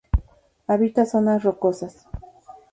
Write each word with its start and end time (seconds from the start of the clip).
Habita 0.65 1.05
zonas 1.05 1.43
rocosas. 1.43 2.07